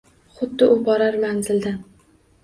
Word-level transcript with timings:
Xuddi 0.37 0.69
u 0.75 0.77
borar 0.87 1.17
manzildan 1.25 1.77